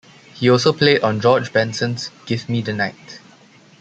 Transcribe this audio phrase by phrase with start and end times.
[0.33, 3.19] He also played on George Benson's "Give Me the Night".